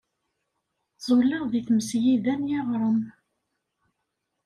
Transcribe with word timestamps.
Ẓẓulleɣ 0.97 1.43
deg 1.51 1.63
tmesgida 1.67 2.33
n 2.35 2.47
yiɣrem. 2.49 2.99